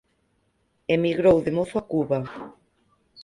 Emigrou 0.95 1.37
de 1.45 1.51
mozo 1.57 1.75
a 1.81 1.83
Cuba. 1.91 2.17